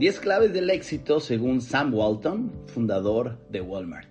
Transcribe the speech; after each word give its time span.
10 0.00 0.20
claves 0.20 0.54
del 0.54 0.70
éxito 0.70 1.20
según 1.20 1.60
Sam 1.60 1.92
Walton, 1.92 2.50
fundador 2.68 3.36
de 3.50 3.60
Walmart. 3.60 4.08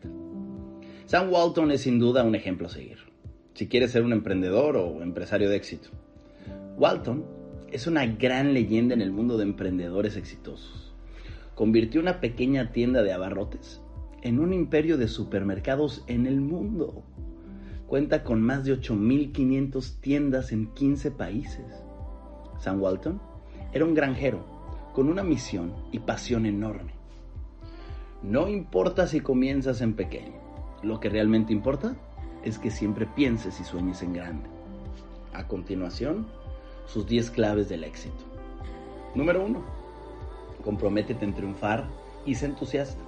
Sam 1.08 1.34
Walton 1.34 1.72
es 1.72 1.82
sin 1.82 1.98
duda 1.98 2.24
un 2.24 2.36
ejemplo 2.36 2.68
a 2.68 2.70
seguir, 2.70 3.00
si 3.56 3.68
quieres 3.68 3.90
ser 3.90 4.04
un 4.04 4.14
emprendedor 4.14 4.78
o 4.78 5.02
empresario 5.02 5.50
de 5.50 5.56
éxito. 5.56 5.90
Walton 6.78 7.26
es 7.72 7.88
una 7.88 8.06
gran 8.06 8.54
leyenda 8.54 8.94
en 8.94 9.02
el 9.02 9.10
mundo 9.10 9.36
de 9.38 9.46
emprendedores 9.46 10.16
exitosos. 10.16 10.94
Convirtió 11.56 12.00
una 12.02 12.22
pequeña 12.22 12.72
tienda 12.72 13.02
de 13.02 13.12
abarrotes 13.12 13.82
en 14.22 14.38
un 14.38 14.54
imperio 14.54 14.96
de 14.96 15.08
supermercados 15.08 16.04
en 16.06 16.28
el 16.28 16.40
mundo. 16.40 17.02
Cuenta 17.88 18.24
con 18.24 18.44
más 18.44 18.64
de 18.64 18.80
8.500 18.80 20.00
tiendas 20.02 20.52
en 20.52 20.68
15 20.68 21.10
países. 21.10 21.66
Sam 22.60 22.80
Walton 22.80 23.20
era 23.74 23.86
un 23.86 23.96
granjero 23.96 24.59
con 24.94 25.10
una 25.10 25.24
misión 25.24 25.74
y 25.92 26.00
pasión 26.00 26.46
enorme. 26.46 26.94
No 28.22 28.48
importa 28.48 29.08
si 29.08 29.22
comienzas 29.22 29.82
en 29.82 29.94
pequeño, 29.94 30.34
lo 30.84 31.00
que 31.00 31.10
realmente 31.10 31.54
importa 31.54 31.96
es 32.44 32.60
que 32.60 32.72
siempre 32.72 33.06
pienses 33.06 33.60
y 33.60 33.64
sueñes 33.64 34.02
en 34.02 34.14
grande. 34.14 34.50
A 35.34 35.48
continuación, 35.48 36.28
sus 36.86 37.08
10 37.08 37.32
claves 37.32 37.70
del 37.70 37.84
éxito. 37.84 38.24
Número 39.16 39.46
1. 39.46 39.62
Comprométete 40.64 41.26
en 41.26 41.34
triunfar 41.34 41.88
y 42.26 42.36
sé 42.36 42.48
entusiasta. 42.48 43.02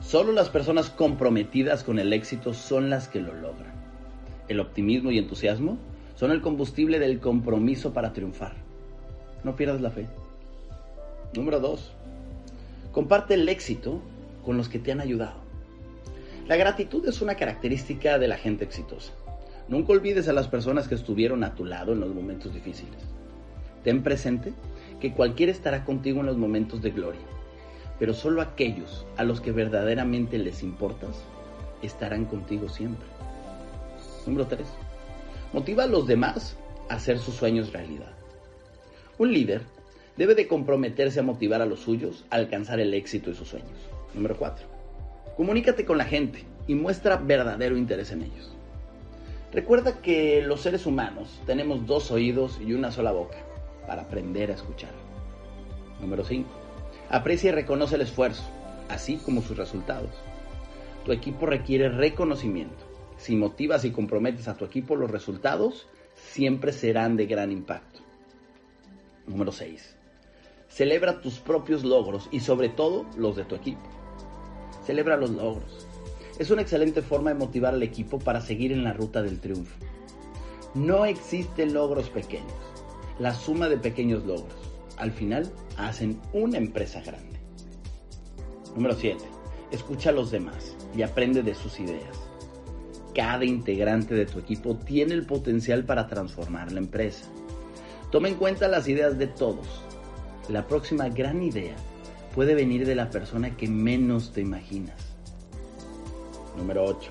Solo 0.00 0.32
las 0.32 0.50
personas 0.50 0.90
comprometidas 0.90 1.84
con 1.84 1.98
el 1.98 2.12
éxito 2.12 2.54
son 2.54 2.90
las 2.90 3.08
que 3.08 3.20
lo 3.20 3.34
logran. 3.34 3.72
El 4.48 4.60
optimismo 4.60 5.10
y 5.10 5.18
entusiasmo 5.18 5.78
son 6.16 6.30
el 6.32 6.42
combustible 6.42 6.98
del 6.98 7.20
compromiso 7.20 7.92
para 7.92 8.12
triunfar. 8.12 8.54
No 9.44 9.56
pierdas 9.56 9.80
la 9.80 9.90
fe. 9.90 10.08
Número 11.34 11.60
2. 11.60 11.92
Comparte 12.92 13.34
el 13.34 13.48
éxito 13.48 14.02
con 14.44 14.58
los 14.58 14.68
que 14.68 14.78
te 14.78 14.92
han 14.92 15.00
ayudado. 15.00 15.40
La 16.46 16.56
gratitud 16.56 17.08
es 17.08 17.22
una 17.22 17.36
característica 17.36 18.18
de 18.18 18.28
la 18.28 18.36
gente 18.36 18.64
exitosa. 18.64 19.12
Nunca 19.66 19.92
olvides 19.92 20.28
a 20.28 20.34
las 20.34 20.48
personas 20.48 20.88
que 20.88 20.94
estuvieron 20.94 21.42
a 21.42 21.54
tu 21.54 21.64
lado 21.64 21.94
en 21.94 22.00
los 22.00 22.14
momentos 22.14 22.52
difíciles. 22.52 23.00
Ten 23.82 24.02
presente 24.02 24.52
que 25.00 25.14
cualquiera 25.14 25.52
estará 25.52 25.86
contigo 25.86 26.20
en 26.20 26.26
los 26.26 26.36
momentos 26.36 26.82
de 26.82 26.90
gloria, 26.90 27.22
pero 27.98 28.12
solo 28.12 28.42
aquellos 28.42 29.06
a 29.16 29.24
los 29.24 29.40
que 29.40 29.52
verdaderamente 29.52 30.36
les 30.36 30.62
importas 30.62 31.24
estarán 31.80 32.26
contigo 32.26 32.68
siempre. 32.68 33.06
Número 34.26 34.46
3. 34.48 34.66
Motiva 35.54 35.84
a 35.84 35.88
los 35.88 36.06
demás 36.06 36.58
a 36.90 36.96
hacer 36.96 37.18
sus 37.18 37.36
sueños 37.36 37.72
realidad. 37.72 38.12
Un 39.16 39.32
líder 39.32 39.62
debe 40.22 40.36
de 40.36 40.46
comprometerse 40.46 41.18
a 41.18 41.24
motivar 41.24 41.62
a 41.62 41.66
los 41.66 41.80
suyos 41.80 42.24
a 42.30 42.36
alcanzar 42.36 42.78
el 42.78 42.94
éxito 42.94 43.30
de 43.30 43.34
sus 43.34 43.48
sueños. 43.48 43.90
Número 44.14 44.36
4. 44.36 44.64
Comunícate 45.36 45.84
con 45.84 45.98
la 45.98 46.04
gente 46.04 46.44
y 46.68 46.76
muestra 46.76 47.16
verdadero 47.16 47.76
interés 47.76 48.12
en 48.12 48.22
ellos. 48.22 48.54
Recuerda 49.50 50.00
que 50.00 50.40
los 50.40 50.60
seres 50.60 50.86
humanos 50.86 51.40
tenemos 51.44 51.88
dos 51.88 52.12
oídos 52.12 52.60
y 52.64 52.72
una 52.72 52.92
sola 52.92 53.10
boca 53.10 53.38
para 53.84 54.02
aprender 54.02 54.52
a 54.52 54.54
escuchar. 54.54 54.92
Número 56.00 56.22
5. 56.22 56.48
Aprecia 57.10 57.48
y 57.48 57.54
reconoce 57.54 57.96
el 57.96 58.02
esfuerzo, 58.02 58.44
así 58.88 59.16
como 59.16 59.42
sus 59.42 59.56
resultados. 59.56 60.14
Tu 61.04 61.10
equipo 61.10 61.46
requiere 61.46 61.88
reconocimiento. 61.88 62.84
Si 63.16 63.34
motivas 63.34 63.84
y 63.84 63.90
comprometes 63.90 64.46
a 64.46 64.56
tu 64.56 64.64
equipo, 64.64 64.94
los 64.94 65.10
resultados 65.10 65.88
siempre 66.14 66.72
serán 66.72 67.16
de 67.16 67.26
gran 67.26 67.50
impacto. 67.50 67.98
Número 69.26 69.50
6. 69.50 69.96
Celebra 70.72 71.20
tus 71.20 71.38
propios 71.38 71.84
logros 71.84 72.28
y 72.30 72.40
sobre 72.40 72.68
todo 72.68 73.06
los 73.16 73.36
de 73.36 73.44
tu 73.44 73.54
equipo. 73.54 73.82
Celebra 74.84 75.16
los 75.16 75.30
logros 75.30 75.86
es 76.38 76.50
una 76.50 76.62
excelente 76.62 77.02
forma 77.02 77.30
de 77.30 77.38
motivar 77.38 77.74
al 77.74 77.82
equipo 77.82 78.18
para 78.18 78.40
seguir 78.40 78.72
en 78.72 78.84
la 78.84 78.92
ruta 78.92 79.22
del 79.22 79.38
triunfo. 79.38 79.76
No 80.74 81.04
existen 81.04 81.74
logros 81.74 82.08
pequeños. 82.08 82.52
La 83.18 83.34
suma 83.34 83.68
de 83.68 83.76
pequeños 83.76 84.24
logros, 84.24 84.54
al 84.96 85.12
final, 85.12 85.52
hacen 85.76 86.20
una 86.32 86.58
empresa 86.58 87.02
grande. 87.02 87.38
Número 88.74 88.94
7. 88.94 89.22
Escucha 89.70 90.10
a 90.10 90.12
los 90.12 90.30
demás 90.30 90.74
y 90.96 91.02
aprende 91.02 91.42
de 91.42 91.54
sus 91.54 91.78
ideas. 91.78 92.18
Cada 93.14 93.44
integrante 93.44 94.14
de 94.14 94.24
tu 94.24 94.38
equipo 94.38 94.76
tiene 94.76 95.12
el 95.12 95.26
potencial 95.26 95.84
para 95.84 96.08
transformar 96.08 96.72
la 96.72 96.80
empresa. 96.80 97.26
Toma 98.10 98.28
en 98.28 98.36
cuenta 98.36 98.68
las 98.68 98.88
ideas 98.88 99.18
de 99.18 99.26
todos. 99.26 99.84
La 100.48 100.66
próxima 100.66 101.08
gran 101.08 101.42
idea 101.42 101.76
puede 102.34 102.54
venir 102.54 102.84
de 102.84 102.94
la 102.94 103.10
persona 103.10 103.56
que 103.56 103.68
menos 103.68 104.32
te 104.32 104.40
imaginas. 104.40 104.96
Número 106.56 106.84
8. 106.84 107.10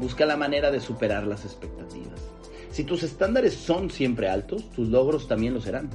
Busca 0.00 0.24
la 0.24 0.36
manera 0.36 0.70
de 0.70 0.80
superar 0.80 1.26
las 1.26 1.44
expectativas. 1.44 2.20
Si 2.70 2.84
tus 2.84 3.02
estándares 3.02 3.54
son 3.54 3.90
siempre 3.90 4.28
altos, 4.28 4.70
tus 4.70 4.88
logros 4.88 5.28
también 5.28 5.54
lo 5.54 5.60
serán. 5.60 5.90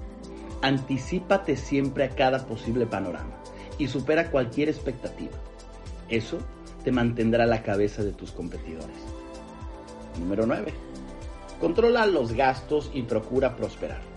Anticípate 0.61 1.57
siempre 1.57 2.03
a 2.03 2.09
cada 2.09 2.45
posible 2.45 2.85
panorama 2.85 3.41
y 3.77 3.87
supera 3.87 4.29
cualquier 4.29 4.69
expectativa. 4.69 5.37
Eso 6.09 6.37
te 6.83 6.91
mantendrá 6.91 7.45
a 7.45 7.47
la 7.47 7.63
cabeza 7.63 8.03
de 8.03 8.11
tus 8.11 8.31
competidores. 8.31 8.97
Número 10.19 10.45
9. 10.45 10.73
Controla 11.59 12.05
los 12.05 12.33
gastos 12.33 12.91
y 12.93 13.01
procura 13.01 13.55
prosperar. 13.55 14.08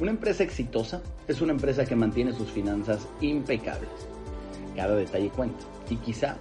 Una 0.00 0.12
empresa 0.12 0.42
exitosa 0.42 1.02
es 1.28 1.42
una 1.42 1.52
empresa 1.52 1.84
que 1.84 1.94
mantiene 1.94 2.32
sus 2.32 2.50
finanzas 2.50 3.06
impecables. 3.20 3.90
Cada 4.74 4.96
detalle 4.96 5.28
cuenta 5.28 5.62
y 5.90 5.96
quizá 5.96 6.38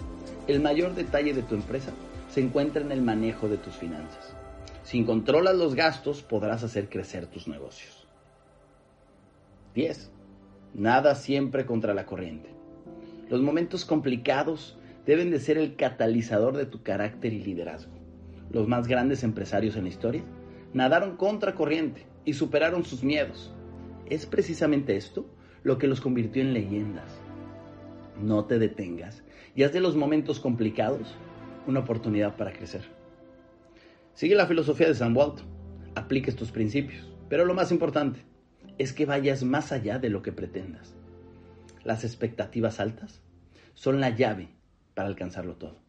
el 0.48 0.62
mayor 0.62 0.96
detalle 0.96 1.34
de 1.34 1.44
tu 1.44 1.56
empresa 1.56 1.92
se 2.30 2.40
encuentra 2.40 2.82
en 2.82 2.94
el 2.94 3.02
manejo 3.02 3.50
de 3.50 3.58
tus 3.58 3.76
finanzas. 3.76 4.34
Si 4.84 5.04
controlas 5.04 5.58
los 5.58 5.76
gastos, 5.76 6.22
podrás 6.22 6.64
hacer 6.64 6.88
crecer 6.88 7.28
tus 7.28 7.50
negocios. 7.50 8.08
10. 9.76 10.10
Nada 10.74 11.16
siempre 11.16 11.66
contra 11.66 11.94
la 11.94 12.06
corriente. 12.06 12.50
Los 13.28 13.42
momentos 13.42 13.84
complicados 13.84 14.78
deben 15.06 15.32
de 15.32 15.40
ser 15.42 15.58
el 15.58 15.76
catalizador 15.76 16.56
de 16.56 16.66
tu 16.66 16.82
carácter 16.82 17.34
y 17.34 17.44
liderazgo. 17.44 17.92
Los 18.52 18.70
más 18.70 18.88
grandes 18.88 19.22
empresarios 19.24 19.76
en 19.76 19.84
la 19.84 19.90
historia 19.90 20.24
nadaron 20.74 21.18
contra 21.18 21.56
corriente 21.56 22.09
y 22.30 22.34
superaron 22.34 22.86
sus 22.86 23.04
miedos. 23.04 23.52
Es 24.06 24.28
precisamente 24.28 24.96
esto 24.96 25.26
lo 25.64 25.80
que 25.80 25.88
los 25.88 26.00
convirtió 26.00 26.44
en 26.44 26.54
leyendas. 26.54 27.20
No 28.22 28.46
te 28.46 28.60
detengas 28.60 29.24
y 29.56 29.64
haz 29.64 29.74
de 29.74 29.80
los 29.80 29.96
momentos 29.96 30.40
complicados 30.40 31.16
una 31.66 31.80
oportunidad 31.80 32.38
para 32.38 32.54
crecer. 32.54 32.84
Sigue 34.14 34.36
la 34.36 34.46
filosofía 34.46 34.88
de 34.88 34.94
San 34.94 35.18
Walton, 35.18 35.48
aplica 35.96 36.30
estos 36.30 36.52
principios, 36.52 37.12
pero 37.30 37.46
lo 37.46 37.56
más 37.56 37.72
importante 37.72 38.20
es 38.78 38.94
que 38.94 39.08
vayas 39.08 39.44
más 39.44 39.72
allá 39.72 39.98
de 39.98 40.10
lo 40.10 40.22
que 40.22 40.32
pretendas. 40.32 40.94
Las 41.84 42.04
expectativas 42.04 42.80
altas 42.80 43.24
son 43.74 44.00
la 44.00 44.12
llave 44.12 44.50
para 44.94 45.08
alcanzarlo 45.08 45.56
todo. 45.56 45.89